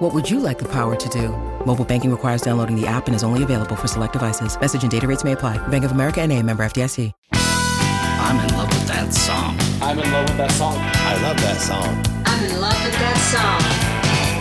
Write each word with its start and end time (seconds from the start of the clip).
What 0.00 0.14
would 0.14 0.30
you 0.30 0.40
like 0.40 0.58
the 0.58 0.68
power 0.68 0.96
to 0.96 1.08
do? 1.10 1.28
Mobile 1.66 1.84
banking 1.84 2.10
requires 2.10 2.40
downloading 2.40 2.74
the 2.74 2.86
app 2.86 3.06
and 3.06 3.14
is 3.14 3.22
only 3.22 3.42
available 3.42 3.76
for 3.76 3.86
select 3.86 4.14
devices. 4.14 4.58
Message 4.58 4.80
and 4.82 4.90
data 4.90 5.06
rates 5.06 5.24
may 5.24 5.32
apply. 5.32 5.58
Bank 5.68 5.84
of 5.84 5.92
America 5.92 6.22
and 6.22 6.32
a 6.32 6.42
member 6.42 6.62
FDIC. 6.62 7.12
I'm 7.32 8.48
in 8.48 8.56
love 8.56 8.68
with 8.68 8.86
that 8.88 9.12
song. 9.12 9.58
I'm 9.82 9.98
in 9.98 10.10
love 10.10 10.26
with 10.26 10.38
that 10.38 10.50
song. 10.52 10.78
I 10.78 11.20
love 11.20 11.36
that 11.42 11.60
song. 11.60 12.02
I'm 12.24 12.44
in 12.44 12.60
love 12.62 12.82
with 12.82 12.98
that 12.98 13.18
song. 13.28 13.60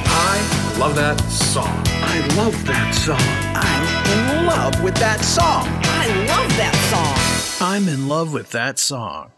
I 0.08 0.80
love 0.80 0.96
that 0.96 1.20
song. 1.30 1.84
I 2.04 2.36
love 2.38 2.66
that 2.66 2.96
song. 2.96 3.20
I'm 3.54 4.40
in 4.40 4.46
love 4.48 4.82
with 4.82 4.96
that 4.96 5.20
song. 5.20 5.68
I 5.84 6.08
love 6.30 6.50
that 6.56 6.76
song. 7.60 7.68
I'm 7.68 7.90
in 7.90 8.08
love 8.08 8.32
with 8.32 8.52
that 8.52 8.80
song. 8.80 9.32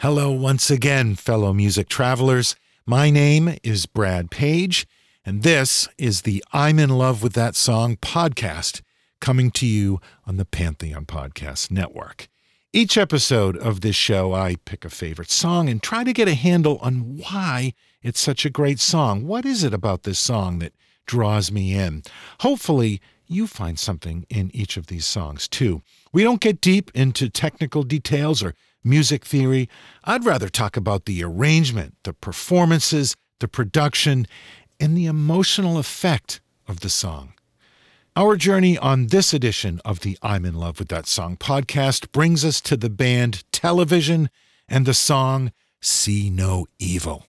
Hello, 0.00 0.32
once 0.32 0.68
again, 0.68 1.14
fellow 1.14 1.52
music 1.52 1.88
travelers. 1.88 2.56
My 2.90 3.08
name 3.08 3.54
is 3.62 3.86
Brad 3.86 4.32
Page, 4.32 4.84
and 5.24 5.44
this 5.44 5.88
is 5.96 6.22
the 6.22 6.42
I'm 6.52 6.80
in 6.80 6.90
Love 6.90 7.22
with 7.22 7.34
That 7.34 7.54
Song 7.54 7.94
podcast 7.94 8.82
coming 9.20 9.52
to 9.52 9.64
you 9.64 10.00
on 10.26 10.38
the 10.38 10.44
Pantheon 10.44 11.06
Podcast 11.06 11.70
Network. 11.70 12.26
Each 12.72 12.98
episode 12.98 13.56
of 13.56 13.82
this 13.82 13.94
show, 13.94 14.34
I 14.34 14.56
pick 14.64 14.84
a 14.84 14.90
favorite 14.90 15.30
song 15.30 15.68
and 15.68 15.80
try 15.80 16.02
to 16.02 16.12
get 16.12 16.26
a 16.26 16.34
handle 16.34 16.78
on 16.78 17.18
why 17.18 17.74
it's 18.02 18.18
such 18.18 18.44
a 18.44 18.50
great 18.50 18.80
song. 18.80 19.24
What 19.24 19.46
is 19.46 19.62
it 19.62 19.72
about 19.72 20.02
this 20.02 20.18
song 20.18 20.58
that 20.58 20.72
draws 21.06 21.52
me 21.52 21.74
in? 21.74 22.02
Hopefully, 22.40 23.00
you 23.24 23.46
find 23.46 23.78
something 23.78 24.26
in 24.28 24.50
each 24.52 24.76
of 24.76 24.88
these 24.88 25.06
songs 25.06 25.46
too. 25.46 25.82
We 26.12 26.24
don't 26.24 26.40
get 26.40 26.60
deep 26.60 26.90
into 26.92 27.28
technical 27.28 27.84
details 27.84 28.42
or 28.42 28.56
music 28.84 29.24
theory. 29.24 29.68
I'd 30.04 30.24
rather 30.24 30.48
talk 30.48 30.76
about 30.76 31.04
the 31.04 31.22
arrangement, 31.22 31.94
the 32.04 32.12
performances, 32.12 33.14
the 33.40 33.48
production, 33.48 34.26
and 34.78 34.96
the 34.96 35.06
emotional 35.06 35.78
effect 35.78 36.40
of 36.66 36.80
the 36.80 36.88
song. 36.88 37.34
Our 38.16 38.36
journey 38.36 38.76
on 38.76 39.06
this 39.06 39.32
edition 39.32 39.80
of 39.84 40.00
the 40.00 40.18
I'm 40.22 40.44
in 40.44 40.54
Love 40.54 40.78
with 40.78 40.88
That 40.88 41.06
Song 41.06 41.36
podcast 41.36 42.10
brings 42.12 42.44
us 42.44 42.60
to 42.62 42.76
the 42.76 42.90
band 42.90 43.44
Television 43.52 44.30
and 44.68 44.84
the 44.84 44.94
song 44.94 45.52
See 45.80 46.28
No 46.28 46.66
Evil. 46.78 47.29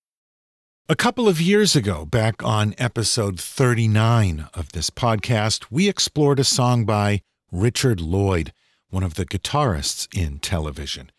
A 0.91 0.95
couple 0.97 1.29
of 1.29 1.39
years 1.39 1.73
ago, 1.73 2.03
back 2.03 2.43
on 2.43 2.75
episode 2.77 3.39
39 3.39 4.49
of 4.53 4.73
this 4.73 4.89
podcast, 4.89 5.67
we 5.71 5.87
explored 5.87 6.37
a 6.37 6.43
song 6.43 6.83
by 6.83 7.21
Richard 7.49 8.01
Lloyd, 8.01 8.51
one 8.89 9.01
of 9.01 9.13
the 9.13 9.25
guitarists 9.25 10.09
in 10.13 10.39
television. 10.39 11.09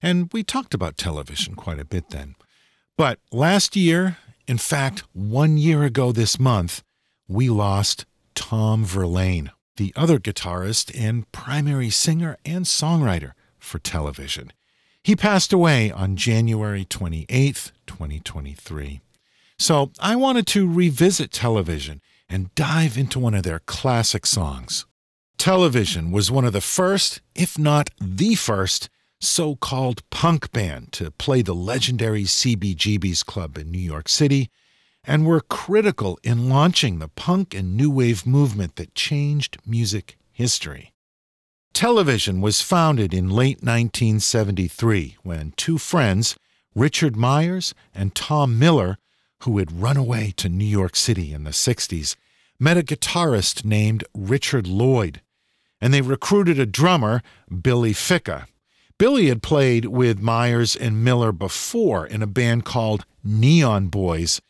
And 0.00 0.30
we 0.32 0.42
talked 0.42 0.72
about 0.72 0.96
television 0.96 1.56
quite 1.56 1.78
a 1.78 1.84
bit 1.84 2.08
then. 2.08 2.36
But 2.96 3.18
last 3.30 3.76
year, 3.76 4.16
in 4.46 4.56
fact, 4.56 5.04
one 5.12 5.58
year 5.58 5.82
ago 5.82 6.10
this 6.10 6.40
month, 6.40 6.82
we 7.28 7.50
lost 7.50 8.06
Tom 8.34 8.82
Verlaine, 8.82 9.50
the 9.76 9.92
other 9.94 10.18
guitarist 10.18 10.90
and 10.98 11.30
primary 11.32 11.90
singer 11.90 12.38
and 12.46 12.64
songwriter 12.64 13.32
for 13.58 13.78
television. 13.78 14.54
He 15.02 15.14
passed 15.14 15.52
away 15.52 15.90
on 15.90 16.16
January 16.16 16.86
28th, 16.86 17.72
2023. 17.86 19.02
So 19.58 19.90
I 19.98 20.14
wanted 20.16 20.46
to 20.48 20.72
revisit 20.72 21.32
television 21.32 22.00
and 22.28 22.54
dive 22.54 22.96
into 22.96 23.18
one 23.18 23.34
of 23.34 23.42
their 23.42 23.58
classic 23.60 24.24
songs. 24.26 24.86
Television 25.36 26.10
was 26.10 26.30
one 26.30 26.44
of 26.44 26.52
the 26.52 26.60
first, 26.60 27.20
if 27.34 27.58
not 27.58 27.90
the 28.00 28.34
first, 28.34 28.88
so 29.20 29.56
called 29.56 30.08
punk 30.10 30.52
band 30.52 30.92
to 30.92 31.10
play 31.10 31.42
the 31.42 31.54
legendary 31.54 32.24
CBGB's 32.24 33.22
Club 33.22 33.58
in 33.58 33.70
New 33.70 33.78
York 33.78 34.08
City, 34.08 34.50
and 35.04 35.26
were 35.26 35.40
critical 35.40 36.18
in 36.22 36.48
launching 36.48 36.98
the 36.98 37.08
punk 37.08 37.54
and 37.54 37.76
new 37.76 37.90
wave 37.90 38.26
movement 38.26 38.76
that 38.76 38.94
changed 38.94 39.58
music 39.66 40.18
history. 40.30 40.92
Television 41.72 42.40
was 42.40 42.60
founded 42.60 43.14
in 43.14 43.28
late 43.30 43.58
1973 43.62 45.16
when 45.22 45.52
two 45.56 45.78
friends, 45.78 46.36
Richard 46.74 47.16
Myers 47.16 47.74
and 47.94 48.14
Tom 48.14 48.58
Miller, 48.58 48.98
who 49.42 49.58
had 49.58 49.80
run 49.80 49.96
away 49.96 50.32
to 50.36 50.48
New 50.48 50.64
York 50.64 50.96
City 50.96 51.32
in 51.32 51.44
the 51.44 51.50
60s, 51.50 52.16
met 52.58 52.76
a 52.76 52.82
guitarist 52.82 53.64
named 53.64 54.04
Richard 54.14 54.66
Lloyd, 54.66 55.20
and 55.80 55.94
they 55.94 56.00
recruited 56.00 56.58
a 56.58 56.66
drummer, 56.66 57.22
Billy 57.62 57.92
Ficca. 57.92 58.46
Billy 58.98 59.28
had 59.28 59.42
played 59.42 59.84
with 59.84 60.18
Myers 60.18 60.74
and 60.74 61.04
Miller 61.04 61.30
before 61.30 62.04
in 62.04 62.20
a 62.20 62.26
band 62.26 62.64
called 62.64 63.04
Neon 63.22 63.86
Boys, 63.88 64.40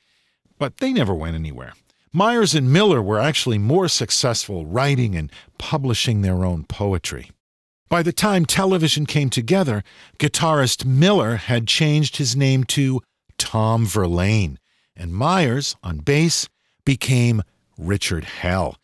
but 0.58 0.78
they 0.78 0.92
never 0.92 1.14
went 1.14 1.34
anywhere. 1.34 1.74
Myers 2.12 2.54
and 2.54 2.72
Miller 2.72 3.02
were 3.02 3.20
actually 3.20 3.58
more 3.58 3.88
successful 3.88 4.64
writing 4.64 5.14
and 5.14 5.30
publishing 5.58 6.22
their 6.22 6.44
own 6.44 6.64
poetry. 6.64 7.30
By 7.90 8.02
the 8.02 8.12
time 8.12 8.46
television 8.46 9.04
came 9.04 9.28
together, 9.28 9.84
guitarist 10.18 10.84
Miller 10.84 11.36
had 11.36 11.66
changed 11.66 12.16
his 12.16 12.34
name 12.34 12.64
to 12.64 13.02
Tom 13.36 13.86
Verlaine, 13.86 14.58
and 14.98 15.14
Myers, 15.14 15.76
on 15.82 15.98
bass, 15.98 16.48
became 16.84 17.42
Richard 17.78 18.24
Hell. 18.24 18.76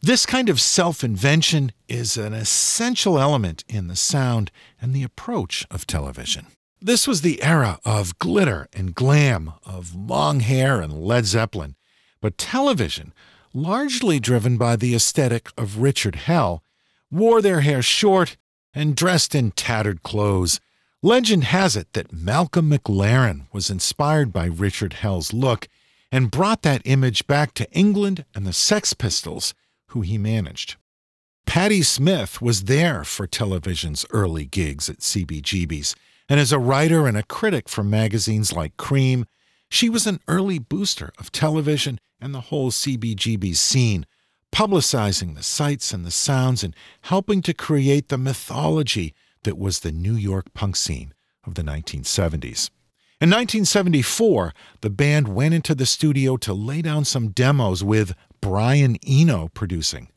This 0.00 0.26
kind 0.26 0.48
of 0.48 0.60
self 0.60 1.04
invention 1.04 1.70
is 1.86 2.16
an 2.16 2.32
essential 2.32 3.18
element 3.20 3.62
in 3.68 3.86
the 3.86 3.94
sound 3.94 4.50
and 4.80 4.92
the 4.92 5.04
approach 5.04 5.64
of 5.70 5.86
television. 5.86 6.46
This 6.80 7.06
was 7.06 7.20
the 7.20 7.40
era 7.42 7.78
of 7.84 8.18
glitter 8.18 8.66
and 8.72 8.94
glam, 8.96 9.52
of 9.64 9.94
long 9.94 10.40
hair 10.40 10.80
and 10.80 10.92
Led 10.92 11.26
Zeppelin. 11.26 11.76
But 12.20 12.36
television, 12.36 13.12
largely 13.54 14.18
driven 14.18 14.56
by 14.56 14.74
the 14.74 14.94
aesthetic 14.94 15.50
of 15.56 15.78
Richard 15.78 16.16
Hell, 16.16 16.64
wore 17.08 17.40
their 17.40 17.60
hair 17.60 17.82
short 17.82 18.36
and 18.74 18.96
dressed 18.96 19.34
in 19.34 19.52
tattered 19.52 20.02
clothes. 20.02 20.58
Legend 21.04 21.42
has 21.44 21.74
it 21.74 21.92
that 21.94 22.12
Malcolm 22.12 22.70
McLaren 22.70 23.46
was 23.52 23.70
inspired 23.70 24.32
by 24.32 24.44
Richard 24.44 24.92
Hell's 24.92 25.32
look 25.32 25.66
and 26.12 26.30
brought 26.30 26.62
that 26.62 26.80
image 26.84 27.26
back 27.26 27.54
to 27.54 27.68
England 27.72 28.24
and 28.36 28.46
the 28.46 28.52
Sex 28.52 28.94
Pistols, 28.94 29.52
who 29.88 30.02
he 30.02 30.16
managed. 30.16 30.76
Patti 31.44 31.82
Smith 31.82 32.40
was 32.40 32.64
there 32.64 33.02
for 33.02 33.26
television's 33.26 34.06
early 34.10 34.44
gigs 34.44 34.88
at 34.88 35.00
CBGB's, 35.00 35.96
and 36.28 36.38
as 36.38 36.52
a 36.52 36.60
writer 36.60 37.08
and 37.08 37.16
a 37.16 37.24
critic 37.24 37.68
for 37.68 37.82
magazines 37.82 38.52
like 38.52 38.76
Creem, 38.76 39.24
she 39.68 39.90
was 39.90 40.06
an 40.06 40.20
early 40.28 40.60
booster 40.60 41.10
of 41.18 41.32
television 41.32 41.98
and 42.20 42.32
the 42.32 42.42
whole 42.42 42.70
CBGB 42.70 43.56
scene, 43.56 44.06
publicizing 44.52 45.34
the 45.34 45.42
sights 45.42 45.92
and 45.92 46.04
the 46.04 46.12
sounds 46.12 46.62
and 46.62 46.76
helping 47.00 47.42
to 47.42 47.52
create 47.52 48.06
the 48.06 48.18
mythology 48.18 49.16
that 49.44 49.58
was 49.58 49.80
the 49.80 49.92
New 49.92 50.14
York 50.14 50.52
punk 50.54 50.76
scene 50.76 51.14
of 51.44 51.54
the 51.54 51.62
1970s. 51.62 52.70
In 53.20 53.30
1974, 53.30 54.52
the 54.80 54.90
band 54.90 55.28
went 55.28 55.54
into 55.54 55.74
the 55.74 55.86
studio 55.86 56.36
to 56.38 56.52
lay 56.52 56.82
down 56.82 57.04
some 57.04 57.30
demos 57.30 57.84
with 57.84 58.14
Brian 58.40 58.96
Eno 59.06 59.48
producing. 59.54 60.08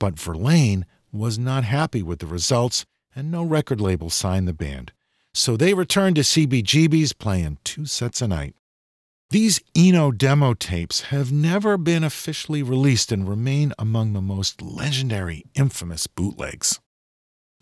But 0.00 0.18
Verlaine 0.18 0.84
was 1.12 1.38
not 1.38 1.62
happy 1.62 2.02
with 2.02 2.18
the 2.18 2.26
results, 2.26 2.84
and 3.14 3.30
no 3.30 3.44
record 3.44 3.80
label 3.80 4.10
signed 4.10 4.48
the 4.48 4.52
band. 4.52 4.92
So 5.32 5.56
they 5.56 5.72
returned 5.72 6.16
to 6.16 6.22
CBGB's 6.22 7.12
playing 7.12 7.58
two 7.64 7.86
sets 7.86 8.20
a 8.20 8.28
night. 8.28 8.54
These 9.30 9.62
Eno 9.74 10.10
demo 10.10 10.52
tapes 10.52 11.02
have 11.02 11.32
never 11.32 11.78
been 11.78 12.04
officially 12.04 12.62
released 12.62 13.10
and 13.10 13.26
remain 13.26 13.72
among 13.78 14.12
the 14.12 14.20
most 14.20 14.60
legendary, 14.60 15.44
infamous 15.54 16.06
bootlegs. 16.06 16.81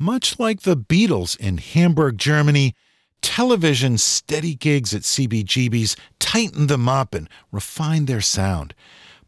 Much 0.03 0.39
like 0.39 0.63
the 0.63 0.79
Beatles 0.79 1.39
in 1.39 1.59
Hamburg, 1.59 2.17
Germany, 2.17 2.75
television's 3.21 4.03
steady 4.03 4.55
gigs 4.55 4.95
at 4.95 5.03
CBGB's 5.03 5.95
tightened 6.19 6.71
them 6.71 6.89
up 6.89 7.15
and 7.15 7.29
refined 7.53 8.07
their 8.07 8.23
sound. 8.23 8.75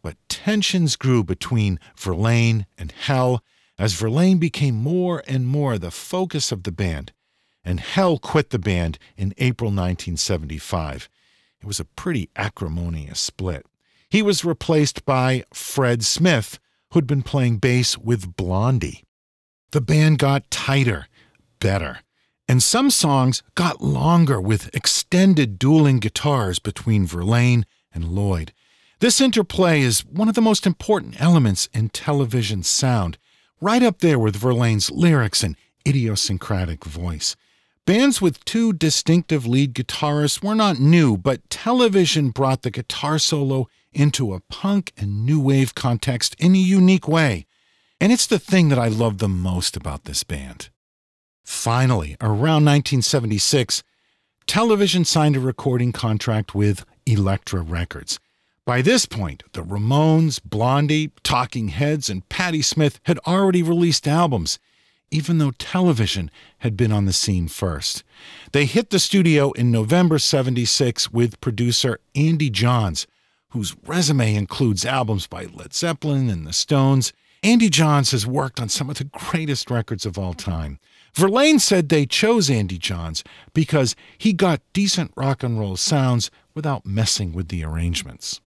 But 0.01 0.17
tensions 0.31 0.97
grew 0.97 1.25
between 1.25 1.79
Verlaine 1.95 2.65
and 2.79 2.91
Hell 2.91 3.45
as 3.79 3.93
Verlaine 3.93 4.39
became 4.39 4.75
more 4.77 5.23
and 5.29 5.47
more 5.47 5.77
the 5.77 5.91
focus 5.91 6.51
of 6.51 6.63
the 6.63 6.73
band, 6.73 7.13
and 7.63 7.79
Hell 7.79 8.17
quit 8.19 8.49
the 8.49 8.59
band 8.59 8.99
in 9.15 9.35
April 9.37 9.69
1975. 9.69 11.11
It 11.61 11.67
was 11.67 11.81
a 11.81 11.85
pretty 11.85 12.31
acrimonious 12.35 13.21
split. 13.21 13.67
He 14.09 14.23
was 14.23 14.43
replaced 14.43 15.05
by 15.05 15.45
Fred 15.53 16.03
Smith, 16.03 16.59
who'd 16.93 17.07
been 17.07 17.23
playing 17.23 17.59
bass 17.59 17.99
with 17.99 18.37
Blondie. 18.37 19.05
The 19.73 19.81
band 19.81 20.19
got 20.19 20.51
tighter, 20.51 21.07
better, 21.59 22.01
and 22.47 22.63
some 22.63 22.91
songs 22.91 23.43
got 23.55 23.81
longer 23.81 24.39
with 24.39 24.69
extended 24.75 25.59
dueling 25.59 25.99
guitars 25.99 26.59
between 26.59 27.07
Verlaine 27.07 27.65
and 27.95 28.11
Lloyd. 28.11 28.53
This 29.01 29.19
interplay 29.19 29.81
is 29.81 30.05
one 30.05 30.29
of 30.29 30.35
the 30.35 30.43
most 30.43 30.67
important 30.67 31.19
elements 31.19 31.71
in 31.73 31.89
television 31.89 32.63
sound, 32.63 33.17
right 33.63 33.83
up 33.83 34.01
there 34.01 34.19
with 34.19 34.37
Verlaine's 34.37 34.91
lyrics 34.91 35.43
and 35.43 35.57
idiosyncratic 35.89 36.85
voice. 36.85 37.35
Bands 37.87 38.21
with 38.21 38.45
two 38.45 38.75
distinctive 38.75 39.47
lead 39.47 39.73
guitarists 39.75 40.45
were 40.45 40.55
not 40.55 40.81
new, 40.81 41.17
but 41.17 41.49
television 41.49 42.29
brought 42.29 42.61
the 42.61 42.71
guitar 42.71 43.19
solo 43.19 43.69
into 43.91 44.35
a 44.35 44.41
punk 44.41 44.93
and 44.99 45.25
new 45.25 45.41
wave 45.41 45.75
context 45.75 46.37
in 46.39 46.55
a 46.55 46.59
unique 46.59 47.09
way. 47.09 47.47
And 48.03 48.11
it's 48.11 48.27
the 48.27 48.41
thing 48.41 48.69
that 48.71 48.81
I 48.81 48.89
love 48.89 49.19
the 49.19 49.29
most 49.29 49.77
about 49.77 50.07
this 50.07 50.25
band. 50.25 50.71
Finally, 51.45 52.17
around 52.21 52.65
1976, 52.65 53.85
television 54.49 55.05
signed 55.05 55.37
a 55.37 55.41
recording 55.41 55.93
contract 55.93 56.53
with 56.53 56.85
Elektra 57.07 57.61
Records. 57.63 58.19
By 58.67 58.83
this 58.83 59.07
point, 59.07 59.45
the 59.53 59.63
Ramones, 59.63 60.41
Blondie, 60.45 61.13
Talking 61.23 61.69
Heads, 61.69 62.11
and 62.11 62.29
Patti 62.29 62.61
Smith 62.61 62.99
had 63.05 63.21
already 63.25 63.63
released 63.63 64.09
albums 64.09 64.59
even 65.13 65.39
though 65.39 65.53
television 65.53 66.29
had 66.59 66.77
been 66.77 66.91
on 66.91 67.05
the 67.05 67.13
scene 67.13 67.47
first. 67.47 68.03
They 68.53 68.65
hit 68.65 68.91
the 68.91 68.99
studio 68.99 69.53
in 69.53 69.71
November 69.71 70.19
76 70.19 71.13
with 71.13 71.41
producer 71.41 72.01
Andy 72.17 72.51
Johns, 72.51 73.07
whose 73.51 73.77
resume 73.87 74.35
includes 74.35 74.87
albums 74.87 75.29
by 75.29 75.45
Led 75.45 75.73
Zeppelin 75.75 76.31
and 76.31 76.47
the 76.47 76.53
Stones. 76.53 77.13
Andy 77.45 77.69
Johns 77.69 78.13
has 78.13 78.25
worked 78.25 78.61
on 78.61 78.69
some 78.69 78.89
of 78.89 78.99
the 78.99 79.05
greatest 79.05 79.69
records 79.69 80.07
of 80.07 80.17
all 80.17 80.33
time. 80.33 80.79
Verlaine 81.15 81.59
said 81.59 81.89
they 81.89 82.07
chose 82.07 82.49
Andy 82.49 82.79
Johns 82.79 83.25
because 83.53 83.97
he 84.17 84.33
got 84.33 84.63
decent 84.73 85.13
rock 85.17 85.43
and 85.43 85.59
roll 85.59 85.77
sounds 85.77 86.31
without 86.55 86.87
messing 86.87 87.33
with 87.33 87.49
the 87.49 87.65
arrangements. 87.65 88.41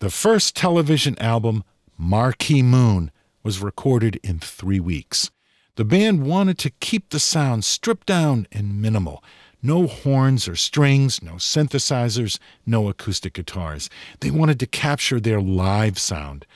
The 0.00 0.10
first 0.10 0.56
television 0.56 1.16
album, 1.20 1.62
Marquee 1.96 2.62
Moon, 2.62 3.12
was 3.44 3.62
recorded 3.62 4.18
in 4.24 4.40
three 4.40 4.80
weeks. 4.80 5.30
The 5.76 5.84
band 5.84 6.26
wanted 6.26 6.58
to 6.58 6.70
keep 6.70 7.10
the 7.10 7.20
sound 7.20 7.64
stripped 7.64 8.08
down 8.08 8.48
and 8.50 8.82
minimal. 8.82 9.22
No 9.62 9.86
horns 9.86 10.48
or 10.48 10.54
strings, 10.54 11.22
no 11.22 11.32
synthesizers, 11.34 12.38
no 12.66 12.88
acoustic 12.88 13.34
guitars. 13.34 13.88
They 14.20 14.30
wanted 14.30 14.60
to 14.60 14.66
capture 14.66 15.18
their 15.18 15.40
live 15.40 15.98
sound. 15.98 16.46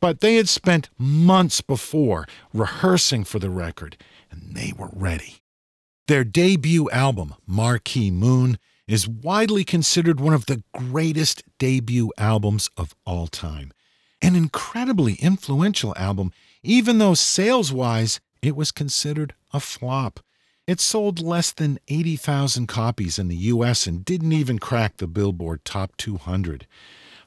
But 0.00 0.20
they 0.20 0.36
had 0.36 0.48
spent 0.48 0.90
months 0.98 1.60
before 1.60 2.26
rehearsing 2.52 3.24
for 3.24 3.38
the 3.38 3.50
record, 3.50 3.96
and 4.30 4.54
they 4.54 4.72
were 4.76 4.90
ready. 4.92 5.36
Their 6.08 6.24
debut 6.24 6.88
album, 6.90 7.34
Marquee 7.46 8.10
Moon, 8.10 8.58
is 8.86 9.08
widely 9.08 9.64
considered 9.64 10.20
one 10.20 10.34
of 10.34 10.46
the 10.46 10.62
greatest 10.72 11.42
debut 11.58 12.12
albums 12.16 12.70
of 12.76 12.94
all 13.04 13.26
time. 13.26 13.72
An 14.22 14.36
incredibly 14.36 15.14
influential 15.14 15.92
album, 15.96 16.32
even 16.62 16.98
though 16.98 17.14
sales 17.14 17.72
wise, 17.72 18.20
it 18.42 18.54
was 18.56 18.70
considered 18.70 19.34
a 19.52 19.60
flop. 19.60 20.20
It 20.66 20.80
sold 20.80 21.20
less 21.20 21.52
than 21.52 21.78
80,000 21.88 22.66
copies 22.66 23.18
in 23.18 23.28
the 23.28 23.36
US 23.36 23.86
and 23.86 24.04
didn't 24.04 24.32
even 24.32 24.58
crack 24.58 24.96
the 24.96 25.06
Billboard 25.06 25.64
Top 25.64 25.96
200. 25.96 26.66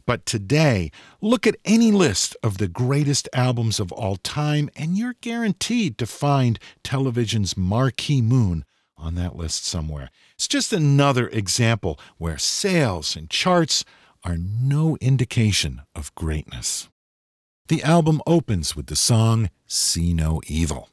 But 0.10 0.26
today, 0.26 0.90
look 1.22 1.46
at 1.46 1.58
any 1.64 1.92
list 1.92 2.36
of 2.42 2.58
the 2.58 2.68
greatest 2.68 3.30
albums 3.32 3.80
of 3.80 3.92
all 3.92 4.16
time, 4.16 4.72
and 4.76 4.98
you're 4.98 5.14
guaranteed 5.22 6.00
to 6.00 6.08
find 6.08 6.58
television's 6.84 7.56
Marquee 7.56 8.24
Moon 8.24 8.66
on 8.98 9.14
that 9.14 9.36
list 9.36 9.68
somewhere. 9.68 10.10
It's 10.34 10.48
just 10.48 10.74
another 10.74 11.28
example 11.28 12.00
where 12.18 12.40
sales 12.40 13.16
and 13.16 13.30
charts 13.30 13.86
are 14.24 14.36
no 14.36 14.98
indication 15.00 15.84
of 15.94 16.16
greatness. 16.16 16.90
The 17.68 17.84
album 17.84 18.24
opens 18.26 18.76
with 18.76 18.88
the 18.88 18.96
song 18.96 19.52
See 19.68 20.16
No 20.16 20.42
Evil. 20.48 20.90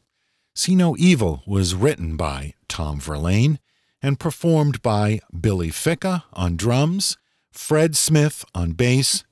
See 0.54 0.76
No 0.76 0.94
Evil 0.98 1.42
was 1.46 1.74
written 1.74 2.18
by 2.18 2.52
Tom 2.68 3.00
Verlaine 3.00 3.60
and 4.02 4.20
performed 4.20 4.82
by 4.82 5.20
Billy 5.40 5.70
Ficca 5.70 6.24
on 6.34 6.58
drums, 6.58 7.16
Fred 7.56 7.96
Smith 7.96 8.44
on 8.54 8.72
bass, 8.72 9.24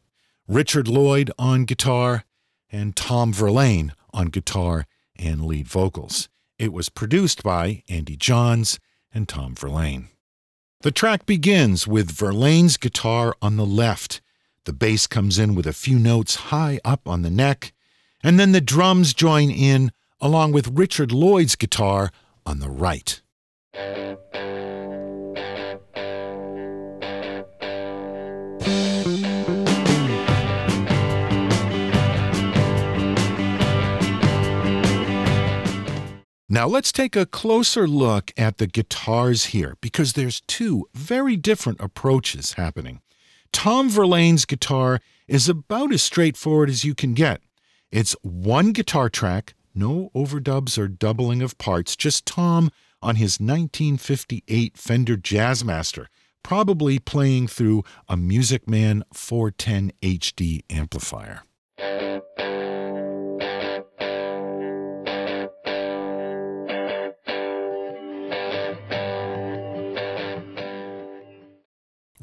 Richard 0.48 0.88
Lloyd 0.88 1.30
on 1.38 1.64
guitar, 1.64 2.24
and 2.70 2.96
Tom 2.96 3.32
Verlaine 3.32 3.92
on 4.12 4.26
guitar 4.26 4.86
and 5.16 5.44
lead 5.44 5.68
vocals. 5.68 6.28
It 6.58 6.72
was 6.72 6.88
produced 6.88 7.42
by 7.42 7.82
Andy 7.88 8.16
Johns 8.16 8.80
and 9.12 9.28
Tom 9.28 9.54
Verlaine. 9.54 10.08
The 10.80 10.90
track 10.90 11.26
begins 11.26 11.86
with 11.86 12.10
Verlaine's 12.10 12.76
guitar 12.76 13.36
on 13.40 13.56
the 13.56 13.66
left. 13.66 14.20
The 14.64 14.72
bass 14.72 15.06
comes 15.06 15.38
in 15.38 15.54
with 15.54 15.66
a 15.66 15.72
few 15.72 15.98
notes 15.98 16.36
high 16.36 16.80
up 16.84 17.06
on 17.06 17.22
the 17.22 17.30
neck, 17.30 17.72
and 18.22 18.40
then 18.40 18.52
the 18.52 18.60
drums 18.60 19.14
join 19.14 19.50
in 19.50 19.92
along 20.20 20.52
with 20.52 20.68
Richard 20.68 21.12
Lloyd's 21.12 21.56
guitar 21.56 22.10
on 22.46 22.58
the 22.58 22.70
right. 22.70 23.20
Now 36.54 36.68
let's 36.68 36.92
take 36.92 37.16
a 37.16 37.26
closer 37.26 37.88
look 37.88 38.30
at 38.36 38.58
the 38.58 38.68
guitars 38.68 39.46
here 39.46 39.76
because 39.80 40.12
there's 40.12 40.40
two 40.42 40.86
very 40.94 41.36
different 41.36 41.80
approaches 41.80 42.52
happening. 42.52 43.00
Tom 43.52 43.90
Verlaine's 43.90 44.44
guitar 44.44 45.00
is 45.26 45.48
about 45.48 45.92
as 45.92 46.00
straightforward 46.04 46.70
as 46.70 46.84
you 46.84 46.94
can 46.94 47.12
get. 47.12 47.40
It's 47.90 48.14
one 48.22 48.70
guitar 48.70 49.10
track, 49.10 49.54
no 49.74 50.12
overdubs 50.14 50.78
or 50.78 50.86
doubling 50.86 51.42
of 51.42 51.58
parts, 51.58 51.96
just 51.96 52.24
Tom 52.24 52.70
on 53.02 53.16
his 53.16 53.40
1958 53.40 54.78
Fender 54.78 55.16
Jazzmaster, 55.16 56.06
probably 56.44 57.00
playing 57.00 57.48
through 57.48 57.82
a 58.08 58.16
Music 58.16 58.68
Man 58.68 59.02
410 59.12 59.90
HD 60.00 60.62
amplifier. 60.70 61.42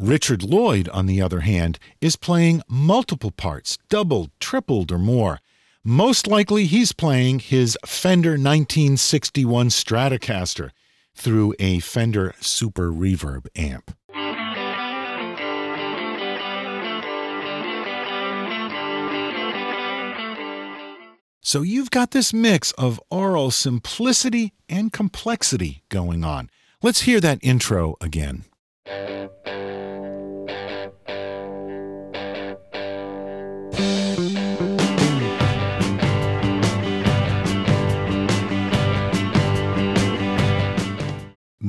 Richard 0.01 0.41
Lloyd, 0.41 0.89
on 0.89 1.05
the 1.05 1.21
other 1.21 1.41
hand, 1.41 1.77
is 2.01 2.15
playing 2.15 2.63
multiple 2.67 3.29
parts, 3.29 3.77
doubled, 3.87 4.31
tripled, 4.39 4.91
or 4.91 4.97
more. 4.97 5.39
Most 5.83 6.25
likely, 6.25 6.65
he's 6.65 6.91
playing 6.91 7.37
his 7.37 7.77
Fender 7.85 8.31
1961 8.31 9.69
Stratocaster 9.69 10.71
through 11.13 11.53
a 11.59 11.79
Fender 11.81 12.33
Super 12.39 12.91
Reverb 12.91 13.45
amp. 13.55 13.95
So 21.41 21.61
you've 21.61 21.91
got 21.91 22.09
this 22.09 22.33
mix 22.33 22.71
of 22.71 22.99
aural 23.11 23.51
simplicity 23.51 24.53
and 24.67 24.91
complexity 24.91 25.83
going 25.89 26.23
on. 26.23 26.49
Let's 26.81 27.01
hear 27.01 27.19
that 27.19 27.37
intro 27.43 27.97
again. 28.01 28.45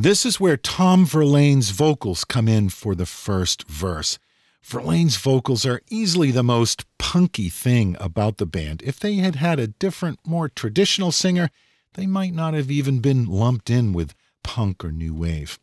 This 0.02 0.26
is 0.26 0.40
where 0.40 0.56
Tom 0.56 1.06
Verlaine's 1.06 1.70
vocals 1.70 2.24
come 2.24 2.48
in 2.48 2.70
for 2.70 2.96
the 2.96 3.06
first 3.06 3.68
verse. 3.68 4.18
Verlaine's 4.60 5.16
vocals 5.16 5.64
are 5.64 5.80
easily 5.90 6.32
the 6.32 6.42
most 6.42 6.84
punky 6.98 7.48
thing 7.48 7.96
about 8.00 8.38
the 8.38 8.44
band. 8.44 8.82
If 8.84 8.98
they 8.98 9.14
had 9.18 9.36
had 9.36 9.60
a 9.60 9.68
different, 9.68 10.18
more 10.26 10.48
traditional 10.48 11.12
singer, 11.12 11.50
they 11.94 12.08
might 12.08 12.34
not 12.34 12.52
have 12.52 12.68
even 12.68 12.98
been 12.98 13.26
lumped 13.26 13.70
in 13.70 13.92
with 13.92 14.12
punk 14.42 14.84
or 14.84 14.90
new 14.90 15.14
wave. 15.14 15.60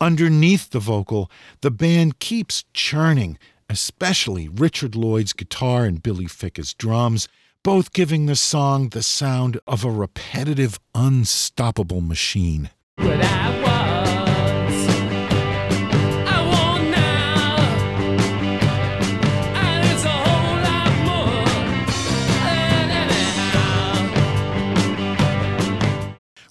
Underneath 0.00 0.70
the 0.70 0.80
vocal, 0.80 1.30
the 1.60 1.70
band 1.70 2.18
keeps 2.18 2.64
churning, 2.72 3.38
especially 3.70 4.48
Richard 4.48 4.96
Lloyd's 4.96 5.32
guitar 5.32 5.84
and 5.84 6.02
Billy 6.02 6.26
Ficca's 6.26 6.74
drums, 6.74 7.28
both 7.62 7.92
giving 7.92 8.26
the 8.26 8.34
song 8.34 8.88
the 8.88 9.04
sound 9.04 9.60
of 9.64 9.84
a 9.84 9.90
repetitive, 9.92 10.80
unstoppable 10.92 12.00
machine. 12.00 12.70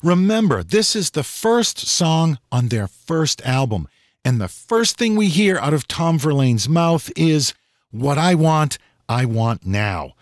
Remember, 0.05 0.61
this 0.61 0.95
is 0.95 1.09
the 1.09 1.23
first 1.23 1.79
song 1.79 2.37
on 2.51 2.67
their 2.67 2.87
first 2.87 3.41
album, 3.43 3.87
and 4.23 4.39
the 4.39 4.47
first 4.47 4.99
thing 4.99 5.15
we 5.15 5.29
hear 5.29 5.57
out 5.57 5.73
of 5.73 5.87
Tom 5.87 6.19
Verlaine's 6.19 6.69
mouth 6.69 7.11
is, 7.15 7.55
What 7.89 8.19
I 8.19 8.35
want, 8.35 8.77
I 9.09 9.25
want 9.25 9.65
now. 9.65 10.13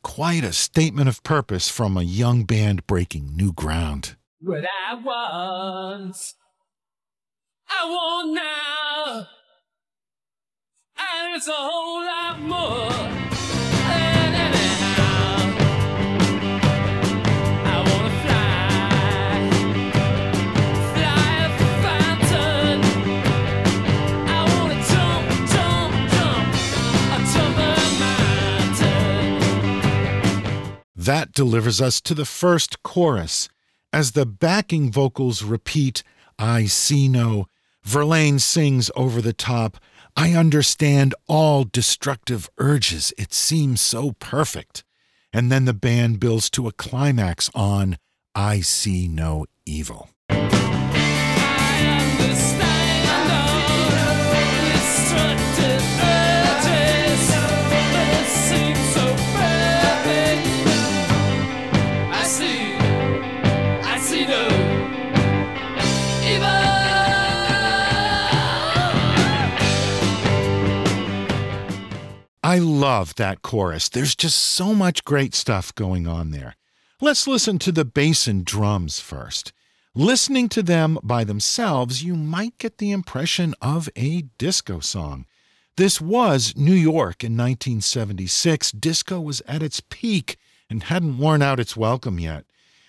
Quite 0.00 0.44
a 0.44 0.52
statement 0.52 1.08
of 1.08 1.24
purpose 1.24 1.68
from 1.68 1.96
a 1.96 2.04
young 2.04 2.44
band 2.44 2.86
breaking 2.86 3.34
new 3.34 3.52
ground. 3.52 4.14
What 4.38 4.64
I 4.88 4.94
want, 4.94 6.34
I 7.68 7.84
want 7.84 8.34
now, 8.34 9.26
and 10.98 11.34
it's 11.34 11.48
a 11.48 11.52
whole 11.52 12.06
lot 12.06 12.40
more. 12.40 12.81
Delivers 31.34 31.80
us 31.80 32.00
to 32.02 32.14
the 32.14 32.24
first 32.24 32.82
chorus. 32.82 33.48
As 33.92 34.12
the 34.12 34.26
backing 34.26 34.90
vocals 34.90 35.42
repeat, 35.42 36.02
I 36.38 36.66
see 36.66 37.08
no, 37.08 37.46
Verlaine 37.84 38.38
sings 38.38 38.90
over 38.94 39.20
the 39.20 39.32
top, 39.32 39.78
I 40.16 40.34
understand 40.34 41.14
all 41.26 41.64
destructive 41.64 42.50
urges. 42.58 43.12
It 43.18 43.32
seems 43.32 43.80
so 43.80 44.12
perfect. 44.12 44.84
And 45.32 45.50
then 45.50 45.64
the 45.64 45.72
band 45.72 46.20
builds 46.20 46.50
to 46.50 46.68
a 46.68 46.72
climax 46.72 47.50
on 47.54 47.98
I 48.34 48.60
see 48.60 49.08
no 49.08 49.46
evil. 49.64 50.11
I 72.52 72.58
love 72.58 73.14
that 73.14 73.40
chorus. 73.40 73.88
There's 73.88 74.14
just 74.14 74.38
so 74.38 74.74
much 74.74 75.06
great 75.06 75.34
stuff 75.34 75.74
going 75.74 76.06
on 76.06 76.32
there. 76.32 76.54
Let's 77.00 77.26
listen 77.26 77.58
to 77.60 77.72
the 77.72 77.86
bass 77.86 78.26
and 78.26 78.44
drums 78.44 79.00
first. 79.00 79.54
Listening 79.94 80.50
to 80.50 80.62
them 80.62 80.98
by 81.02 81.24
themselves, 81.24 82.04
you 82.04 82.14
might 82.14 82.58
get 82.58 82.76
the 82.76 82.90
impression 82.90 83.54
of 83.62 83.88
a 83.96 84.24
disco 84.36 84.80
song. 84.80 85.24
This 85.78 85.98
was 85.98 86.52
New 86.54 86.74
York 86.74 87.24
in 87.24 87.38
1976. 87.38 88.72
Disco 88.72 89.18
was 89.18 89.40
at 89.48 89.62
its 89.62 89.80
peak 89.88 90.36
and 90.68 90.82
hadn't 90.82 91.16
worn 91.16 91.40
out 91.40 91.58
its 91.58 91.74
welcome 91.74 92.20
yet. 92.20 92.44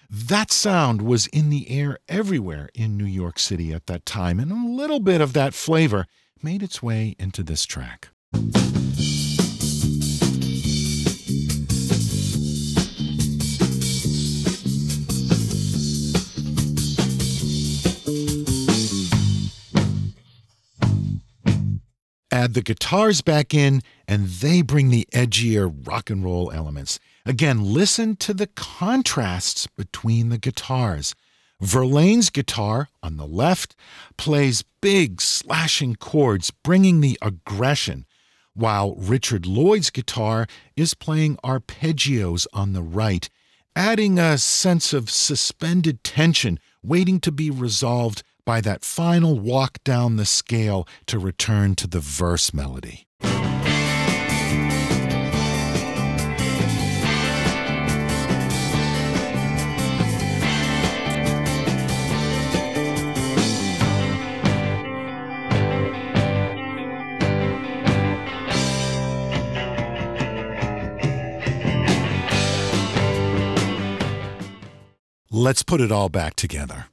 That 0.09 0.51
sound 0.51 1.01
was 1.01 1.27
in 1.27 1.49
the 1.49 1.69
air 1.69 1.99
everywhere 2.09 2.67
in 2.73 2.97
New 2.97 3.05
York 3.05 3.39
City 3.39 3.71
at 3.71 3.87
that 3.87 4.05
time, 4.05 4.41
and 4.41 4.51
a 4.51 4.55
little 4.55 4.99
bit 4.99 5.21
of 5.21 5.31
that 5.31 5.53
flavor 5.53 6.05
made 6.41 6.61
its 6.61 6.83
way 6.83 7.15
into 7.17 7.43
this 7.43 7.65
track. 7.65 8.09
Add 22.33 22.55
the 22.55 22.63
guitars 22.63 23.21
back 23.21 23.53
in, 23.53 23.83
and 24.07 24.27
they 24.27 24.63
bring 24.63 24.89
the 24.89 25.07
edgier 25.13 25.71
rock 25.87 26.09
and 26.09 26.23
roll 26.23 26.51
elements. 26.51 26.99
Again, 27.27 27.63
listen 27.63 28.15
to 28.17 28.33
the 28.33 28.47
contrasts 28.47 29.67
between 29.67 30.29
the 30.29 30.39
guitars. 30.39 31.13
Verlaine's 31.61 32.31
guitar 32.31 32.89
on 33.03 33.17
the 33.17 33.27
left 33.27 33.75
plays 34.17 34.63
big 34.81 35.21
slashing 35.21 35.95
chords, 35.95 36.49
bringing 36.49 37.01
the 37.01 37.19
aggression, 37.21 38.07
while 38.55 38.95
Richard 38.95 39.45
Lloyd's 39.45 39.91
guitar 39.91 40.47
is 40.75 40.95
playing 40.95 41.37
arpeggios 41.43 42.47
on 42.51 42.73
the 42.73 42.81
right, 42.81 43.29
adding 43.75 44.17
a 44.17 44.39
sense 44.39 44.91
of 44.91 45.11
suspended 45.11 46.03
tension 46.03 46.59
waiting 46.81 47.19
to 47.19 47.31
be 47.31 47.51
resolved 47.51 48.23
by 48.45 48.61
that 48.61 48.83
final 48.83 49.39
walk 49.39 49.83
down 49.83 50.17
the 50.17 50.25
scale 50.25 50.87
to 51.07 51.19
return 51.19 51.75
to 51.75 51.87
the 51.87 51.99
verse 51.99 52.53
melody. 52.53 53.07
Let's 75.35 75.63
put 75.63 75.81
it 75.81 75.91
all 75.91 76.09
back 76.09 76.35
together. 76.35 76.92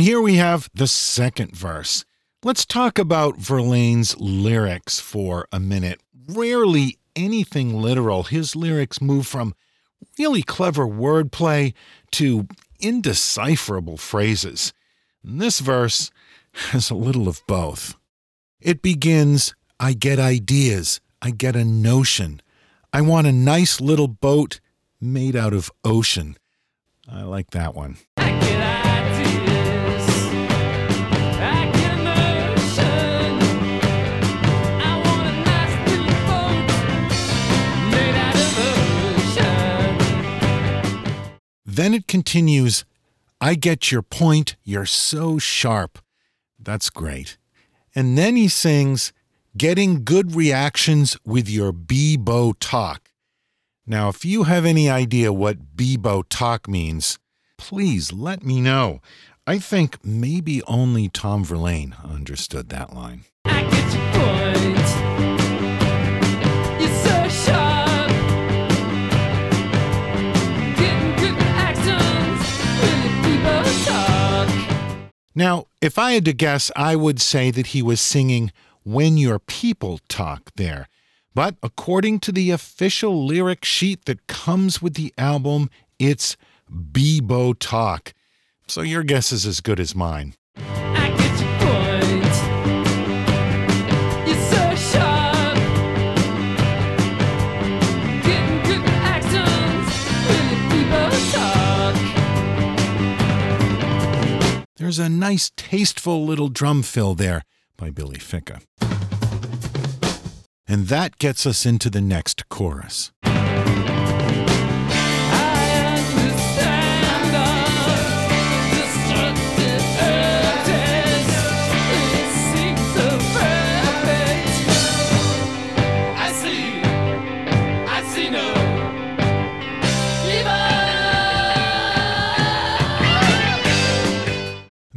And 0.00 0.06
here 0.06 0.22
we 0.22 0.36
have 0.36 0.70
the 0.72 0.86
second 0.86 1.54
verse. 1.54 2.06
Let's 2.42 2.64
talk 2.64 2.98
about 2.98 3.36
Verlaine's 3.36 4.18
lyrics 4.18 4.98
for 4.98 5.46
a 5.52 5.60
minute. 5.60 6.00
Rarely 6.26 6.96
anything 7.14 7.82
literal. 7.82 8.22
His 8.22 8.56
lyrics 8.56 9.02
move 9.02 9.26
from 9.26 9.54
really 10.18 10.42
clever 10.42 10.86
wordplay 10.86 11.74
to 12.12 12.48
indecipherable 12.80 13.98
phrases. 13.98 14.72
And 15.22 15.38
this 15.38 15.60
verse 15.60 16.10
has 16.70 16.88
a 16.88 16.94
little 16.94 17.28
of 17.28 17.42
both. 17.46 17.94
It 18.58 18.80
begins 18.80 19.54
I 19.78 19.92
get 19.92 20.18
ideas, 20.18 21.02
I 21.20 21.30
get 21.30 21.56
a 21.56 21.64
notion. 21.66 22.40
I 22.90 23.02
want 23.02 23.26
a 23.26 23.32
nice 23.32 23.82
little 23.82 24.08
boat 24.08 24.60
made 24.98 25.36
out 25.36 25.52
of 25.52 25.70
ocean. 25.84 26.38
I 27.06 27.24
like 27.24 27.50
that 27.50 27.74
one. 27.74 27.98
Then 41.80 41.94
it 41.94 42.06
continues, 42.06 42.84
I 43.40 43.54
get 43.54 43.90
your 43.90 44.02
point, 44.02 44.54
you're 44.62 44.84
so 44.84 45.38
sharp. 45.38 45.98
That's 46.58 46.90
great. 46.90 47.38
And 47.94 48.18
then 48.18 48.36
he 48.36 48.48
sings, 48.48 49.14
Getting 49.56 50.04
good 50.04 50.36
reactions 50.36 51.16
with 51.24 51.48
your 51.48 51.72
Bebo 51.72 52.52
talk. 52.60 53.10
Now, 53.86 54.10
if 54.10 54.26
you 54.26 54.42
have 54.42 54.66
any 54.66 54.90
idea 54.90 55.32
what 55.32 55.74
Bebo 55.74 56.24
talk 56.28 56.68
means, 56.68 57.18
please 57.56 58.12
let 58.12 58.44
me 58.44 58.60
know. 58.60 59.00
I 59.46 59.58
think 59.58 60.04
maybe 60.04 60.62
only 60.64 61.08
Tom 61.08 61.42
Verlaine 61.42 61.96
understood 62.04 62.68
that 62.68 62.92
line. 62.92 63.24
Now, 75.40 75.68
if 75.80 75.98
I 75.98 76.12
had 76.12 76.26
to 76.26 76.34
guess, 76.34 76.70
I 76.76 76.96
would 76.96 77.18
say 77.18 77.50
that 77.50 77.68
he 77.68 77.80
was 77.80 77.98
singing 77.98 78.52
When 78.84 79.16
Your 79.16 79.38
People 79.38 79.98
Talk 80.06 80.50
there. 80.56 80.86
But 81.34 81.56
according 81.62 82.20
to 82.20 82.30
the 82.30 82.50
official 82.50 83.24
lyric 83.24 83.64
sheet 83.64 84.04
that 84.04 84.26
comes 84.26 84.82
with 84.82 84.96
the 84.96 85.14
album, 85.16 85.70
it's 85.98 86.36
Bebo 86.70 87.58
Talk. 87.58 88.12
So 88.66 88.82
your 88.82 89.02
guess 89.02 89.32
is 89.32 89.46
as 89.46 89.62
good 89.62 89.80
as 89.80 89.94
mine. 89.94 90.34
There's 104.90 104.98
a 104.98 105.08
nice, 105.08 105.52
tasteful 105.56 106.26
little 106.26 106.48
drum 106.48 106.82
fill 106.82 107.14
there 107.14 107.44
by 107.76 107.90
Billy 107.90 108.18
Ficca. 108.18 108.60
And 110.66 110.88
that 110.88 111.16
gets 111.18 111.46
us 111.46 111.64
into 111.64 111.90
the 111.90 112.00
next 112.00 112.48
chorus. 112.48 113.12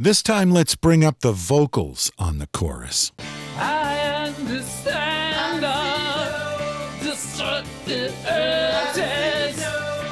This 0.04 0.22
time, 0.22 0.50
let's 0.50 0.76
bring 0.76 1.02
up 1.02 1.20
the 1.20 1.32
vocals 1.32 2.12
on 2.18 2.36
the 2.36 2.46
chorus. 2.48 3.10
I 3.56 4.34
understand 4.36 5.64
our 5.64 7.02
destructive 7.02 8.14
urges. 8.30 9.64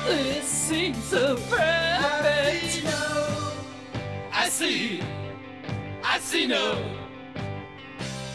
It 0.09 0.45
seems 0.45 0.97
so 1.05 1.37
perfect. 1.37 2.87
I 4.33 4.49
see, 4.49 5.03
I 6.03 6.19
see 6.21 6.47
no 6.47 6.73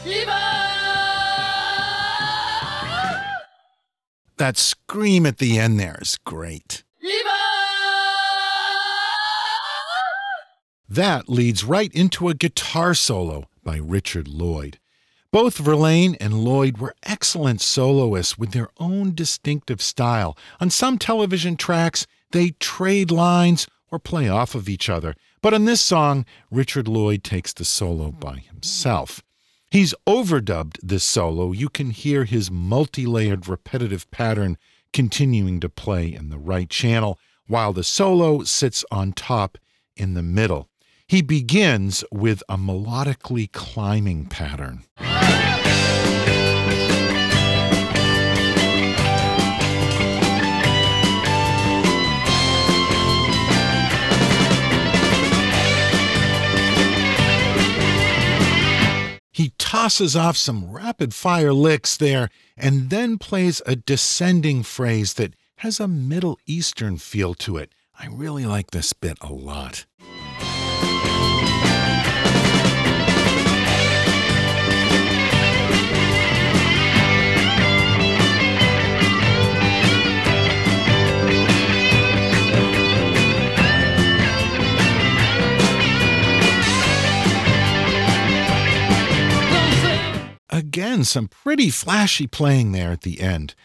evil. 0.06 0.34
That 4.38 4.58
scream 4.58 5.26
at 5.26 5.40
the 5.40 5.58
end 5.58 5.80
there 5.80 5.98
is 6.04 6.20
great. 6.24 6.84
Evil. 7.02 7.57
That 10.90 11.28
leads 11.28 11.66
right 11.66 11.92
into 11.94 12.30
a 12.30 12.34
guitar 12.34 12.94
solo 12.94 13.50
by 13.62 13.78
Richard 13.78 14.28
Lloyd. 14.28 14.80
Both 15.32 15.58
Verlaine 15.58 16.16
and 16.22 16.46
Lloyd 16.46 16.78
were 16.78 16.96
excellent 17.04 17.60
soloists 17.60 18.38
with 18.38 18.52
their 18.52 18.70
own 18.78 19.14
distinctive 19.14 19.82
style. 19.82 20.38
On 20.62 20.70
some 20.70 20.98
television 20.98 21.58
tracks, 21.58 22.08
they 22.32 22.52
trade 22.60 23.12
lines 23.12 23.68
or 23.92 24.00
play 24.00 24.30
off 24.30 24.56
of 24.56 24.70
each 24.70 24.90
other. 24.90 25.14
But 25.42 25.54
on 25.54 25.66
this 25.66 25.82
song, 25.82 26.26
Richard 26.50 26.88
Lloyd 26.88 27.24
takes 27.24 27.52
the 27.52 27.66
solo 27.66 28.12
by 28.12 28.38
himself. 28.38 29.22
He's 29.70 29.94
overdubbed 30.08 30.78
this 30.82 31.04
solo. 31.04 31.52
You 31.52 31.68
can 31.68 31.92
hear 31.92 32.24
his 32.24 32.50
multi 32.50 33.06
layered 33.06 33.50
repetitive 33.50 34.10
pattern 34.12 34.58
continuing 34.94 35.60
to 35.60 35.68
play 35.68 36.14
in 36.14 36.30
the 36.30 36.40
right 36.40 36.70
channel, 36.70 37.20
while 37.48 37.74
the 37.74 37.84
solo 37.84 38.44
sits 38.44 38.86
on 38.90 39.12
top 39.12 39.58
in 39.98 40.14
the 40.14 40.24
middle. 40.24 40.70
He 41.10 41.22
begins 41.22 42.04
with 42.12 42.44
a 42.50 42.58
melodically 42.58 43.50
climbing 43.50 44.26
pattern. 44.26 44.84
He 59.32 59.54
tosses 59.58 60.18
off 60.18 60.36
some 60.36 60.70
rapid 60.70 61.14
fire 61.14 61.54
licks 61.54 61.96
there 61.96 62.30
and 62.58 62.90
then 62.90 63.18
plays 63.18 63.62
a 63.66 63.78
descending 63.78 64.62
phrase 64.62 65.14
that 65.14 65.36
has 65.58 65.80
a 65.80 65.88
Middle 65.88 66.38
Eastern 66.46 66.98
feel 66.98 67.34
to 67.36 67.56
it. 67.56 67.72
I 67.98 68.08
really 68.08 68.46
like 68.46 68.72
this 68.72 68.92
bit 68.92 69.18
a 69.22 69.32
lot. 69.32 69.86
Some 91.04 91.28
pretty 91.28 91.70
flashy 91.70 92.28
playing 92.28 92.72
there 92.72 92.92
at 92.92 93.02
the 93.02 93.22
end. 93.22 93.56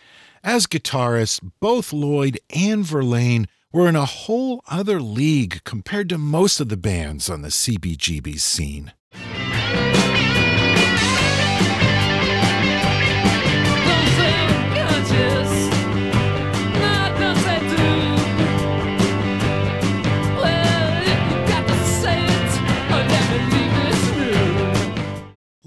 As 0.45 0.66
guitarists, 0.66 1.40
both 1.61 1.92
Lloyd 1.92 2.38
and 2.51 2.85
Verlaine 2.85 3.47
were 3.73 3.88
in 3.88 3.97
a 3.97 4.05
whole 4.05 4.62
other 4.68 5.01
league 5.01 5.62
compared 5.64 6.09
to 6.11 6.18
most 6.18 6.61
of 6.61 6.68
the 6.68 6.77
bands 6.77 7.31
on 7.31 7.42
the 7.42 7.49
CBGB 7.49 8.38
scene. 8.38 8.92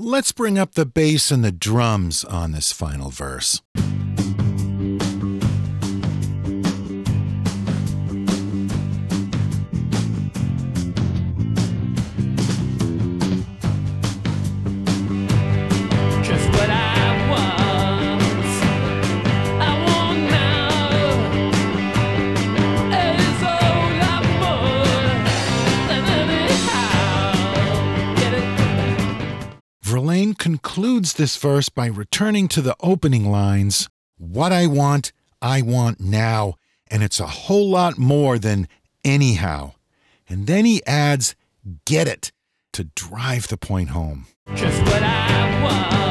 Let's 0.08 0.32
bring 0.32 0.60
up 0.60 0.76
the 0.76 0.86
bass 0.86 1.32
and 1.32 1.44
the 1.44 1.52
drums 1.52 2.24
on 2.24 2.52
this 2.52 2.72
final 2.72 3.10
verse. 3.10 3.64
This 31.16 31.38
verse 31.38 31.70
by 31.70 31.88
returning 31.88 32.48
to 32.50 32.62
the 32.62 32.76
opening 32.80 33.30
lines 33.30 33.90
What 34.18 34.52
I 34.52 34.68
want, 34.68 35.12
I 35.42 35.62
want 35.62 36.00
now, 36.00 36.56
and 36.88 37.04
it's 37.04 37.20
a 37.20 37.28
whole 37.28 37.70
lot 37.70 37.98
more 37.98 38.40
than 38.40 38.68
anyhow. 39.04 39.74
And 40.30 40.48
then 40.48 40.66
he 40.66 40.86
adds, 40.86 41.36
Get 41.86 42.08
it, 42.08 42.32
to 42.74 42.86
drive 42.96 43.48
the 43.48 43.58
point 43.58 43.90
home. 43.90 44.28
Just 44.54 44.82
what 44.84 45.04
I 45.04 45.64
want. 45.64 46.05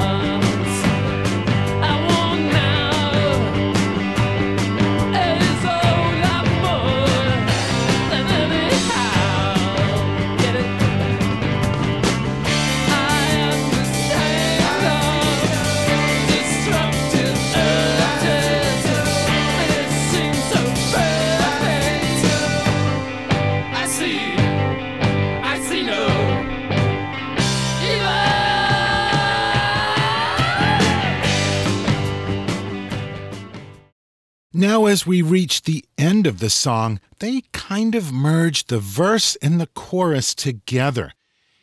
Now, 34.67 34.87
as 34.87 35.07
we 35.07 35.21
reach 35.21 35.65
the 35.65 35.85
end 35.99 36.27
of 36.27 36.39
the 36.39 36.49
song, 36.49 36.99
they 37.19 37.43
kind 37.53 37.95
of 37.95 38.15
merge 38.15 38.65
the 38.65 38.79
verse 38.79 39.37
and 39.43 39.61
the 39.61 39.67
chorus 39.67 40.35
together. 40.35 41.13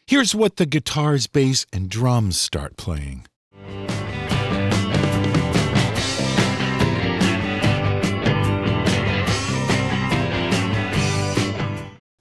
Here's 0.05 0.35
what 0.35 0.57
the 0.57 0.67
guitars, 0.67 1.25
bass, 1.25 1.65
and 1.73 1.89
drums 1.89 2.39
start 2.39 2.77
playing. 2.77 3.25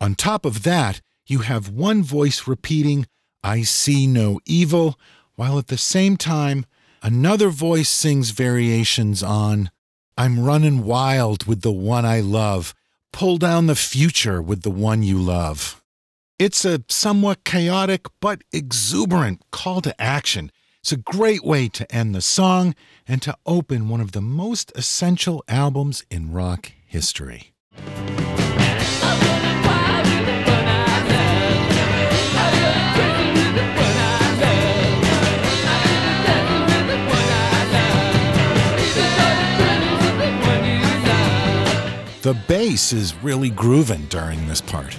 On 0.00 0.14
top 0.14 0.46
of 0.46 0.62
that, 0.62 1.02
you 1.26 1.40
have 1.40 1.68
one 1.68 2.02
voice 2.02 2.46
repeating, 2.46 3.06
I 3.44 3.64
see 3.64 4.06
no 4.06 4.40
evil, 4.46 4.98
while 5.34 5.58
at 5.58 5.66
the 5.66 5.76
same 5.76 6.16
time, 6.16 6.64
another 7.02 7.50
voice 7.50 7.90
sings 7.90 8.30
variations 8.30 9.22
on, 9.22 9.70
I'm 10.16 10.40
running 10.40 10.84
wild 10.84 11.46
with 11.46 11.62
the 11.62 11.72
one 11.72 12.04
I 12.04 12.20
love. 12.20 12.74
Pull 13.12 13.38
down 13.38 13.66
the 13.66 13.74
future 13.74 14.40
with 14.42 14.62
the 14.62 14.70
one 14.70 15.02
you 15.02 15.18
love. 15.18 15.82
It's 16.38 16.64
a 16.64 16.82
somewhat 16.88 17.44
chaotic 17.44 18.06
but 18.20 18.42
exuberant 18.52 19.42
call 19.50 19.80
to 19.82 20.00
action. 20.00 20.50
It's 20.80 20.92
a 20.92 20.96
great 20.96 21.44
way 21.44 21.68
to 21.68 21.94
end 21.94 22.14
the 22.14 22.22
song 22.22 22.74
and 23.06 23.20
to 23.22 23.36
open 23.44 23.88
one 23.88 24.00
of 24.00 24.12
the 24.12 24.22
most 24.22 24.72
essential 24.74 25.44
albums 25.48 26.04
in 26.10 26.32
rock 26.32 26.72
history. 26.86 27.52
The 42.22 42.34
bass 42.34 42.92
is 42.92 43.14
really 43.22 43.48
grooving 43.48 44.04
during 44.10 44.46
this 44.46 44.60
part. 44.60 44.94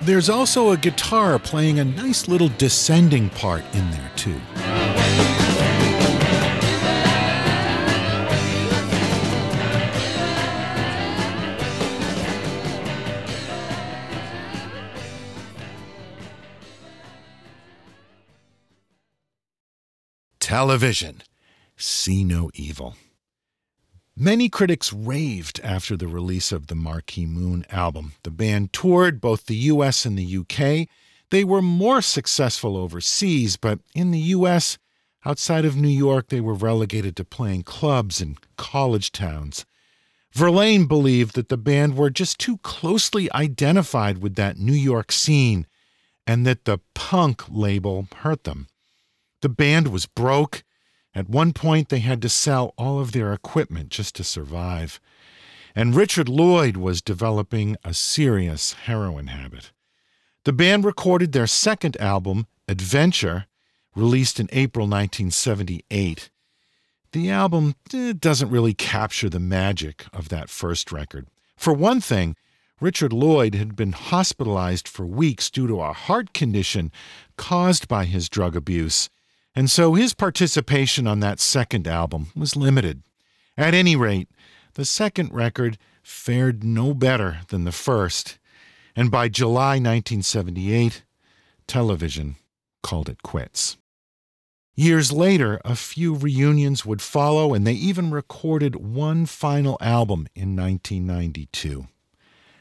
There's 0.00 0.30
also 0.30 0.70
a 0.70 0.78
guitar 0.78 1.38
playing 1.38 1.78
a 1.78 1.84
nice 1.84 2.26
little 2.26 2.48
descending 2.56 3.28
part 3.28 3.64
in 3.74 3.90
there, 3.90 4.10
too. 4.16 4.40
Television. 20.54 21.20
See 21.76 22.22
no 22.22 22.48
evil. 22.54 22.94
Many 24.16 24.48
critics 24.48 24.92
raved 24.92 25.58
after 25.64 25.96
the 25.96 26.06
release 26.06 26.52
of 26.52 26.68
the 26.68 26.76
Marquee 26.76 27.26
Moon 27.26 27.66
album. 27.70 28.12
The 28.22 28.30
band 28.30 28.72
toured 28.72 29.20
both 29.20 29.46
the 29.46 29.56
US 29.72 30.06
and 30.06 30.16
the 30.16 30.36
UK. 30.38 30.86
They 31.30 31.42
were 31.42 31.60
more 31.60 32.00
successful 32.00 32.76
overseas, 32.76 33.56
but 33.56 33.80
in 33.96 34.12
the 34.12 34.20
US, 34.36 34.78
outside 35.26 35.64
of 35.64 35.74
New 35.74 35.88
York, 35.88 36.28
they 36.28 36.40
were 36.40 36.54
relegated 36.54 37.16
to 37.16 37.24
playing 37.24 37.64
clubs 37.64 38.20
and 38.20 38.38
college 38.56 39.10
towns. 39.10 39.66
Verlaine 40.30 40.86
believed 40.86 41.34
that 41.34 41.48
the 41.48 41.56
band 41.56 41.96
were 41.96 42.10
just 42.10 42.38
too 42.38 42.58
closely 42.58 43.28
identified 43.32 44.18
with 44.18 44.36
that 44.36 44.56
New 44.56 44.72
York 44.72 45.10
scene 45.10 45.66
and 46.28 46.46
that 46.46 46.64
the 46.64 46.78
punk 46.94 47.42
label 47.50 48.06
hurt 48.18 48.44
them. 48.44 48.68
The 49.44 49.50
band 49.50 49.88
was 49.88 50.06
broke. 50.06 50.64
At 51.14 51.28
one 51.28 51.52
point, 51.52 51.90
they 51.90 51.98
had 51.98 52.22
to 52.22 52.30
sell 52.30 52.72
all 52.78 52.98
of 52.98 53.12
their 53.12 53.30
equipment 53.34 53.90
just 53.90 54.14
to 54.14 54.24
survive. 54.24 54.98
And 55.74 55.94
Richard 55.94 56.30
Lloyd 56.30 56.78
was 56.78 57.02
developing 57.02 57.76
a 57.84 57.92
serious 57.92 58.72
heroin 58.72 59.26
habit. 59.26 59.70
The 60.44 60.54
band 60.54 60.86
recorded 60.86 61.32
their 61.32 61.46
second 61.46 61.98
album, 62.00 62.46
Adventure, 62.68 63.44
released 63.94 64.40
in 64.40 64.48
April 64.50 64.86
1978. 64.86 66.30
The 67.12 67.28
album 67.28 67.74
eh, 67.92 68.14
doesn't 68.18 68.48
really 68.48 68.72
capture 68.72 69.28
the 69.28 69.40
magic 69.40 70.06
of 70.10 70.30
that 70.30 70.48
first 70.48 70.90
record. 70.90 71.28
For 71.54 71.74
one 71.74 72.00
thing, 72.00 72.34
Richard 72.80 73.12
Lloyd 73.12 73.54
had 73.54 73.76
been 73.76 73.92
hospitalized 73.92 74.88
for 74.88 75.04
weeks 75.04 75.50
due 75.50 75.66
to 75.66 75.82
a 75.82 75.92
heart 75.92 76.32
condition 76.32 76.90
caused 77.36 77.88
by 77.88 78.06
his 78.06 78.30
drug 78.30 78.56
abuse, 78.56 79.10
and 79.54 79.70
so 79.70 79.94
his 79.94 80.14
participation 80.14 81.06
on 81.06 81.20
that 81.20 81.40
second 81.40 81.86
album 81.86 82.28
was 82.34 82.56
limited. 82.56 83.02
At 83.56 83.74
any 83.74 83.94
rate, 83.94 84.28
the 84.74 84.84
second 84.84 85.32
record 85.32 85.78
fared 86.02 86.64
no 86.64 86.92
better 86.92 87.40
than 87.48 87.64
the 87.64 87.72
first, 87.72 88.38
and 88.96 89.10
by 89.10 89.28
July 89.28 89.74
1978, 89.74 91.04
television 91.66 92.36
called 92.82 93.08
it 93.08 93.22
quits. 93.22 93.76
Years 94.76 95.12
later, 95.12 95.60
a 95.64 95.76
few 95.76 96.14
reunions 96.14 96.84
would 96.84 97.00
follow, 97.00 97.54
and 97.54 97.64
they 97.64 97.74
even 97.74 98.10
recorded 98.10 98.74
one 98.74 99.24
final 99.24 99.78
album 99.80 100.26
in 100.34 100.56
1992. 100.56 101.86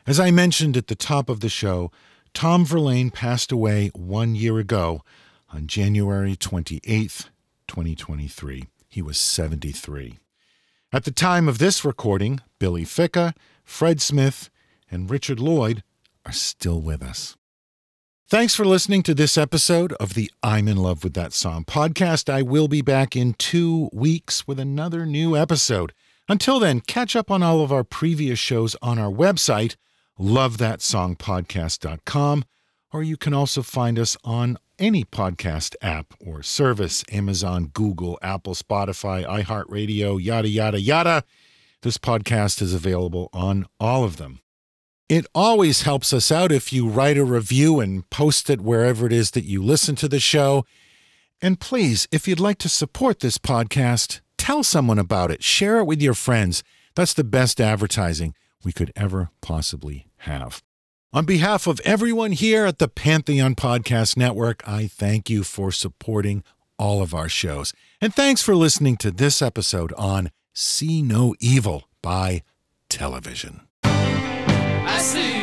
As 0.06 0.20
I 0.20 0.30
mentioned 0.30 0.78
at 0.78 0.88
the 0.88 0.96
top 0.96 1.28
of 1.28 1.40
the 1.40 1.50
show, 1.50 1.92
Tom 2.34 2.66
Verlaine 2.66 3.10
passed 3.10 3.52
away 3.52 3.90
one 3.96 4.36
year 4.36 4.60
ago 4.60 5.02
on 5.54 5.68
January 5.68 6.36
28, 6.36 7.30
2023. 7.68 8.66
He 8.90 9.02
was 9.02 9.18
73. 9.18 10.20
At 10.92 11.06
the 11.06 11.12
time 11.12 11.48
of 11.48 11.60
this 11.60 11.86
recording, 11.86 12.42
Billy 12.60 12.84
Ficca, 12.86 13.34
Fred 13.64 14.02
Smith, 14.02 14.50
and 14.90 15.10
Richard 15.10 15.40
Lloyd 15.40 15.84
are 16.26 16.32
still 16.32 16.82
with 16.82 17.04
us. 17.04 17.38
Thanks 18.30 18.56
for 18.56 18.64
listening 18.66 19.04
to 19.04 19.14
this 19.14 19.38
episode 19.38 19.94
of 19.94 20.16
the 20.16 20.30
I'm 20.42 20.68
in 20.68 20.78
Love 20.78 21.04
with 21.04 21.14
That 21.14 21.34
Song 21.34 21.66
podcast. 21.66 22.34
I 22.34 22.42
will 22.42 22.68
be 22.68 22.82
back 22.82 23.16
in 23.16 23.34
two 23.34 23.92
weeks 23.94 24.48
with 24.48 24.60
another 24.60 25.06
new 25.06 25.38
episode. 25.38 25.94
Until 26.28 26.60
then, 26.60 26.82
catch 26.82 27.16
up 27.16 27.30
on 27.30 27.44
all 27.44 27.62
of 27.62 27.72
our 27.72 27.84
previous 27.84 28.40
shows 28.40 28.76
on 28.82 28.98
our 28.98 29.12
website, 29.12 29.76
lovethatsongpodcast.com, 30.20 32.46
or 32.92 33.04
you 33.04 33.18
can 33.18 33.34
also 33.34 33.62
find 33.62 34.00
us 34.00 34.18
on 34.24 34.58
any 34.80 35.04
podcast 35.04 35.76
app 35.82 36.14
or 36.20 36.44
service 36.44 37.04
Amazon, 37.12 37.72
Google, 37.74 38.20
Apple, 38.22 38.56
Spotify, 38.56 39.26
iHeartRadio, 39.26 40.24
yada, 40.24 40.48
yada, 40.48 40.80
yada. 40.80 41.24
This 41.82 41.98
podcast 41.98 42.62
is 42.62 42.74
available 42.74 43.30
on 43.34 43.66
all 43.80 44.04
of 44.04 44.18
them. 44.18 44.40
It 45.10 45.26
always 45.36 45.82
helps 45.82 46.14
us 46.14 46.32
out 46.32 46.52
if 46.52 46.72
you 46.72 46.88
write 46.88 47.18
a 47.18 47.26
review 47.26 47.80
and 47.80 48.10
post 48.10 48.50
it 48.50 48.62
wherever 48.62 49.06
it 49.06 49.14
is 49.14 49.32
that 49.32 49.44
you 49.44 49.62
listen 49.62 49.96
to 49.98 50.08
the 50.08 50.20
show. 50.20 50.66
And 51.42 51.60
please, 51.60 52.08
if 52.12 52.28
you'd 52.28 52.40
like 52.40 52.58
to 52.60 52.70
support 52.70 53.20
this 53.20 53.38
podcast, 53.38 54.22
tell 54.38 54.64
someone 54.64 55.00
about 55.00 55.30
it. 55.30 55.44
Share 55.44 55.80
it 55.80 55.86
with 55.86 56.02
your 56.02 56.14
friends. 56.14 56.64
That's 56.96 57.14
the 57.14 57.24
best 57.24 57.60
advertising 57.60 58.34
we 58.64 58.72
could 58.72 58.94
ever 58.96 59.30
possibly 59.42 60.08
have. 60.20 60.64
On 61.16 61.26
behalf 61.26 61.68
of 61.68 61.80
everyone 61.82 62.32
here 62.32 62.66
at 62.66 62.80
the 62.80 62.88
Pantheon 62.88 63.54
Podcast 63.54 64.18
Network, 64.18 64.68
I 64.68 64.88
thank 64.88 65.30
you 65.30 65.44
for 65.44 65.72
supporting 65.72 66.44
all 66.80 67.04
of 67.04 67.14
our 67.14 67.30
shows. 67.30 67.72
And 68.02 68.16
thanks 68.16 68.42
for 68.42 68.56
listening 68.56 68.98
to 68.98 69.12
this 69.12 69.40
episode 69.40 69.94
on 69.94 70.32
See 70.54 71.04
No 71.04 71.36
Evil 71.40 71.84
by 72.02 72.42
Television. 72.90 73.62
I 73.84 74.98
see, 75.00 75.43